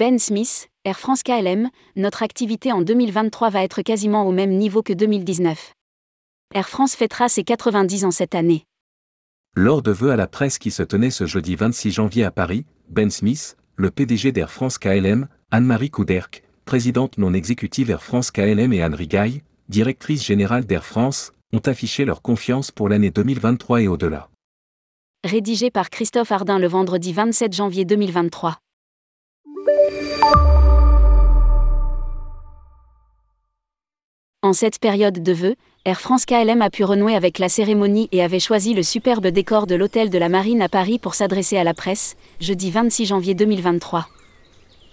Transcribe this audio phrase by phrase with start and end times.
[0.00, 4.82] Ben Smith, Air France KLM, notre activité en 2023 va être quasiment au même niveau
[4.82, 5.74] que 2019.
[6.54, 8.64] Air France fêtera ses 90 ans cette année.
[9.54, 12.64] Lors de vœux à la presse qui se tenait ce jeudi 26 janvier à Paris,
[12.88, 18.72] Ben Smith, le PDG d'Air France KLM, Anne-Marie Couderc, présidente non exécutive Air France KLM
[18.72, 23.88] et Anne Rigaille, directrice générale d'Air France, ont affiché leur confiance pour l'année 2023 et
[23.88, 24.30] au-delà.
[25.24, 28.60] Rédigé par Christophe Ardin le vendredi 27 janvier 2023.
[34.42, 38.22] En cette période de vœux, Air France KLM a pu renouer avec la cérémonie et
[38.22, 41.62] avait choisi le superbe décor de l'hôtel de la Marine à Paris pour s'adresser à
[41.62, 44.08] la presse, jeudi 26 janvier 2023.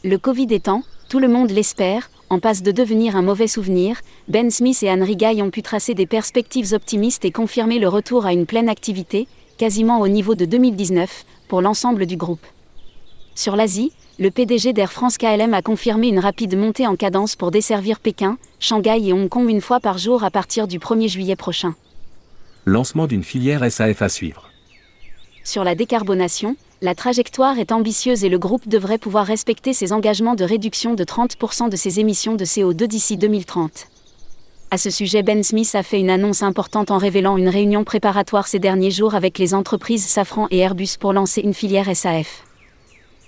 [0.04, 4.52] Le Covid étant, tout le monde l'espère, en passe de devenir un mauvais souvenir, Ben
[4.52, 8.34] Smith et Anne Rigaille ont pu tracer des perspectives optimistes et confirmer le retour à
[8.34, 12.46] une pleine activité, quasiment au niveau de 2019, pour l'ensemble du groupe.
[13.38, 17.52] Sur l'Asie, le PDG d'Air France KLM a confirmé une rapide montée en cadence pour
[17.52, 21.36] desservir Pékin, Shanghai et Hong Kong une fois par jour à partir du 1er juillet
[21.36, 21.76] prochain.
[22.66, 24.50] Lancement d'une filière SAF à suivre.
[25.44, 30.34] Sur la décarbonation, la trajectoire est ambitieuse et le groupe devrait pouvoir respecter ses engagements
[30.34, 33.88] de réduction de 30% de ses émissions de CO2 d'ici 2030.
[34.72, 38.48] À ce sujet, Ben Smith a fait une annonce importante en révélant une réunion préparatoire
[38.48, 42.47] ces derniers jours avec les entreprises Safran et Airbus pour lancer une filière SAF.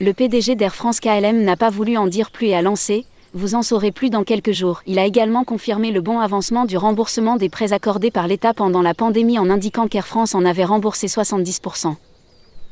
[0.02, 3.54] Le PDG d'Air France KLM n'a pas voulu en dire plus et a lancé, vous
[3.56, 4.82] en saurez plus dans quelques jours.
[4.88, 8.82] Il a également confirmé le bon avancement du remboursement des prêts accordés par l'État pendant
[8.82, 11.96] la pandémie en indiquant qu'Air France en avait remboursé 70%.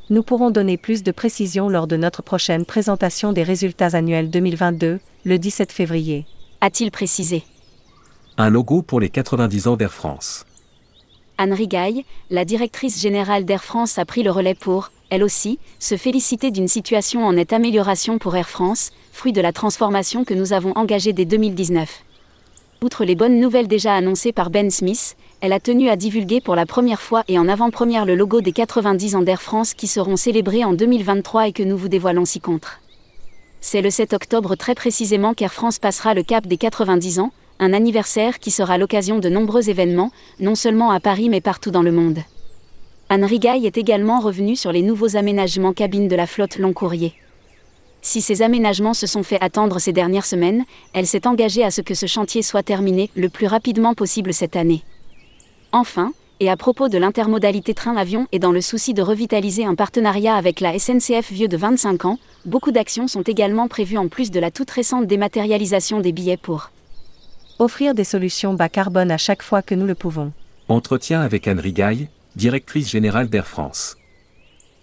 [0.09, 5.01] Nous pourrons donner plus de précisions lors de notre prochaine présentation des résultats annuels 2022,
[5.25, 6.25] le 17 février.
[6.61, 7.43] A-t-il précisé
[8.37, 10.45] Un logo pour les 90 ans d'Air France.
[11.37, 15.95] Anne Rigaille, la directrice générale d'Air France, a pris le relais pour, elle aussi, se
[15.95, 20.53] féliciter d'une situation en nette amélioration pour Air France, fruit de la transformation que nous
[20.53, 22.03] avons engagée dès 2019.
[22.83, 26.55] Outre les bonnes nouvelles déjà annoncées par Ben Smith, elle a tenu à divulguer pour
[26.55, 30.15] la première fois et en avant-première le logo des 90 ans d'Air France qui seront
[30.15, 32.79] célébrés en 2023 et que nous vous dévoilons ci contre.
[33.61, 37.73] C'est le 7 octobre très précisément qu'Air France passera le cap des 90 ans, un
[37.73, 41.91] anniversaire qui sera l'occasion de nombreux événements, non seulement à Paris mais partout dans le
[41.91, 42.19] monde.
[43.09, 47.13] Anne Rigaille est également revenue sur les nouveaux aménagements cabines de la flotte long courrier.
[48.01, 51.79] Si ces aménagements se sont fait attendre ces dernières semaines, elle s'est engagée à ce
[51.79, 54.83] que ce chantier soit terminé le plus rapidement possible cette année.
[55.71, 60.35] Enfin, et à propos de l'intermodalité train-avion et dans le souci de revitaliser un partenariat
[60.35, 64.39] avec la SNCF vieux de 25 ans, beaucoup d'actions sont également prévues en plus de
[64.39, 66.71] la toute récente dématérialisation des billets pour
[67.57, 70.33] offrir des solutions bas carbone à chaque fois que nous le pouvons.
[70.67, 73.97] Entretien avec Anne Rigaille, directrice générale d'Air France.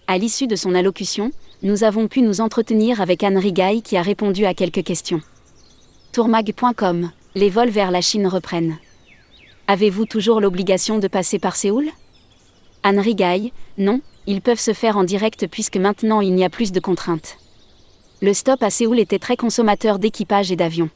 [0.08, 1.30] À l'issue de son allocution,
[1.62, 5.20] nous avons pu nous entretenir avec Anne Rigaille qui a répondu à quelques questions.
[6.12, 8.76] Tourmag.com Les vols vers la Chine reprennent.
[9.68, 11.86] Avez-vous toujours l'obligation de passer par Séoul?
[12.82, 16.72] Anne Rigaille Non, ils peuvent se faire en direct puisque maintenant il n'y a plus
[16.72, 17.38] de contraintes.
[18.20, 20.90] Le stop à Séoul était très consommateur d'équipage et d'avions.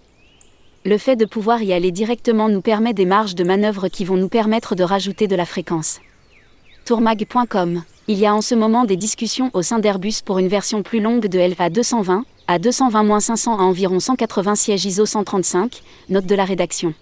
[0.85, 4.17] Le fait de pouvoir y aller directement nous permet des marges de manœuvre qui vont
[4.17, 6.01] nous permettre de rajouter de la fréquence.
[6.89, 10.83] Tourmag.com il y a en ce moment des discussions au sein d'Airbus pour une version
[10.83, 16.35] plus longue de LVA 220, à 220-500 à environ 180 sièges ISO 135, note de
[16.35, 16.95] la rédaction.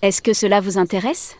[0.00, 1.36] Est-ce que cela vous intéresse?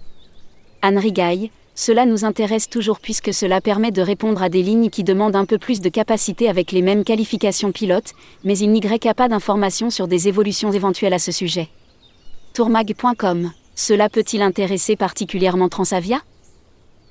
[0.82, 5.02] Anne Rigaille, cela nous intéresse toujours puisque cela permet de répondre à des lignes qui
[5.02, 8.12] demandent un peu plus de capacité avec les mêmes qualifications pilotes,
[8.44, 11.70] mais il n'y a pas d'informations sur des évolutions éventuelles à ce sujet.
[12.52, 16.20] Tourmag.com, cela peut-il intéresser particulièrement Transavia?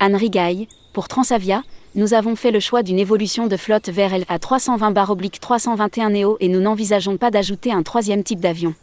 [0.04, 1.62] Anne Rigaille, pour Transavia,
[1.94, 6.60] nous avons fait le choix d'une évolution de flotte vers LA 320-321 Neo et nous
[6.60, 8.74] n'envisageons pas d'ajouter un troisième type d'avion.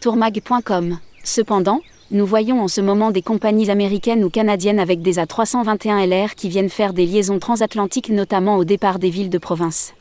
[0.00, 0.98] Tourmag.com.
[1.24, 6.34] Cependant, nous voyons en ce moment des compagnies américaines ou canadiennes avec des A321 LR
[6.34, 9.92] qui viennent faire des liaisons transatlantiques notamment au départ des villes de province.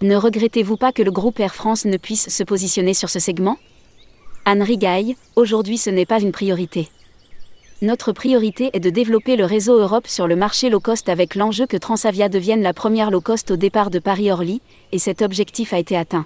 [0.00, 3.58] Ne regrettez-vous pas que le groupe Air France ne puisse se positionner sur ce segment?
[4.44, 6.88] Anne Rigaille, aujourd'hui ce n'est pas une priorité.
[7.82, 11.66] Notre priorité est de développer le réseau Europe sur le marché low cost avec l'enjeu
[11.66, 14.62] que Transavia devienne la première low cost au départ de Paris-Orly,
[14.92, 16.24] et cet objectif a été atteint.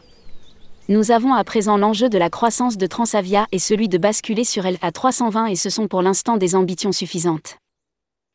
[0.88, 4.64] Nous avons à présent l'enjeu de la croissance de Transavia et celui de basculer sur
[4.64, 7.58] elle à 320 et ce sont pour l'instant des ambitions suffisantes.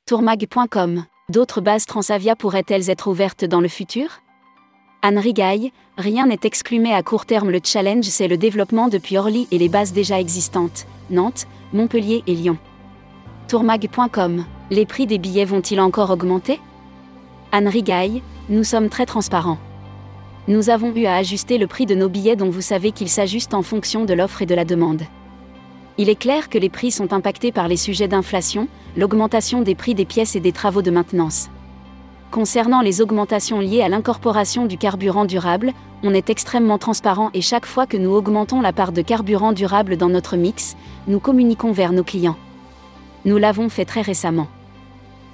[0.08, 4.10] Tourmag.com D'autres bases Transavia pourraient-elles être ouvertes dans le futur?
[5.02, 9.18] Anne Rigaille, rien n'est exclu mais à court terme le challenge c'est le développement depuis
[9.18, 12.58] Orly et les bases déjà existantes, Nantes, Montpellier et Lyon
[13.48, 14.46] tourmag.com.
[14.72, 16.60] Les prix des billets vont-ils encore augmenter?
[17.52, 19.60] Anne Rigaille, nous sommes très transparents.
[20.48, 23.54] Nous avons eu à ajuster le prix de nos billets dont vous savez qu'ils s'ajustent
[23.54, 25.04] en fonction de l'offre et de la demande.
[25.98, 29.96] Il est clair que les prix sont impactés par les sujets d'inflation, l'augmentation des prix
[29.96, 31.50] des pièces et des travaux de maintenance.
[32.32, 35.72] Concernant les augmentations liées à l'incorporation du carburant durable,
[36.04, 39.96] on est extrêmement transparent et chaque fois que nous augmentons la part de carburant durable
[39.96, 40.76] dans notre mix,
[41.08, 42.36] nous communiquons vers nos clients.
[43.25, 44.48] Nous l'avons fait très récemment.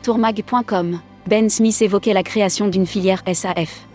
[0.01, 3.85] Tourmag.com Ben Smith évoquait la création d'une filière SAF.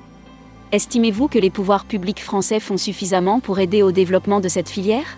[0.71, 5.17] Estimez-vous que les pouvoirs publics français font suffisamment pour aider au développement de cette filière?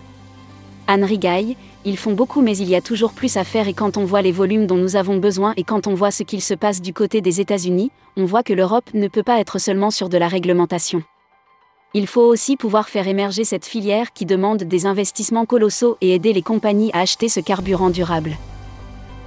[0.87, 3.97] Anne Rigaille, ils font beaucoup mais il y a toujours plus à faire et quand
[3.97, 6.53] on voit les volumes dont nous avons besoin et quand on voit ce qu'il se
[6.53, 10.07] passe du côté des États-Unis, on voit que l'Europe ne peut pas être seulement sur
[10.07, 11.03] de la réglementation.
[11.93, 16.31] Il faut aussi pouvoir faire émerger cette filière qui demande des investissements colossaux et aider
[16.31, 18.37] les compagnies à acheter ce carburant durable.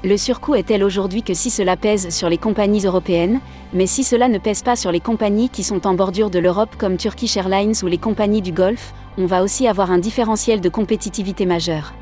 [0.05, 3.41] Le surcoût est tel aujourd'hui que si cela pèse sur les compagnies européennes,
[3.73, 6.75] mais si cela ne pèse pas sur les compagnies qui sont en bordure de l'Europe
[6.77, 10.69] comme Turkish Airlines ou les compagnies du Golfe, on va aussi avoir un différentiel de
[10.69, 11.95] compétitivité majeur.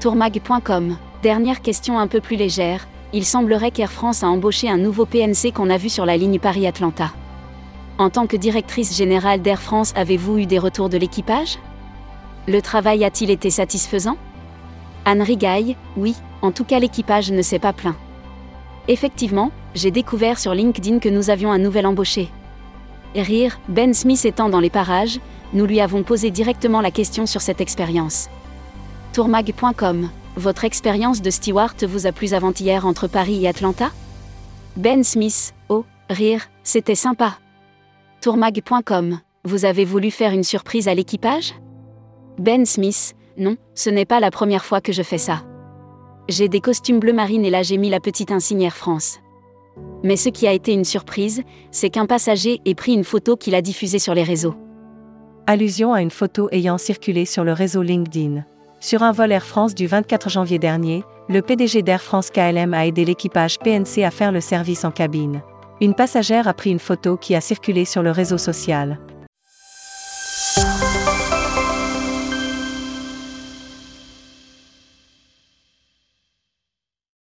[0.00, 5.06] Tourmag.com Dernière question un peu plus légère, il semblerait qu'Air France a embauché un nouveau
[5.06, 7.14] PNC qu'on a vu sur la ligne Paris-Atlanta.
[7.96, 11.58] En tant que directrice générale d'Air France, avez-vous eu des retours de l'équipage?
[12.46, 14.18] Le travail a-t-il été satisfaisant?
[15.06, 17.96] Anne Rigaille, oui, en tout cas l'équipage ne s'est pas plaint.
[18.86, 22.28] Effectivement, j'ai découvert sur LinkedIn que nous avions un nouvel embauché.
[23.16, 25.20] Rire, Ben Smith étant dans les parages,
[25.54, 28.28] nous lui avons posé directement la question sur cette expérience.
[29.14, 33.90] Tourmag.com, votre expérience de steward vous a plu avant-hier entre Paris et Atlanta?
[34.76, 37.38] Ben Smith, oh, rire, c'était sympa.
[38.20, 41.54] Tourmag.com, vous avez voulu faire une surprise à l'équipage?
[42.38, 45.42] Ben Smith, non, ce n'est pas la première fois que je fais ça.
[46.28, 49.20] J'ai des costumes bleu marine et là j'ai mis la petite insigne Air France.
[50.02, 53.54] Mais ce qui a été une surprise, c'est qu'un passager ait pris une photo qu'il
[53.54, 54.54] a diffusée sur les réseaux.
[55.46, 58.44] Allusion à une photo ayant circulé sur le réseau LinkedIn.
[58.80, 62.86] Sur un vol Air France du 24 janvier dernier, le PDG d'Air France KLM a
[62.86, 65.42] aidé l'équipage PNC à faire le service en cabine.
[65.82, 68.98] Une passagère a pris une photo qui a circulé sur le réseau social.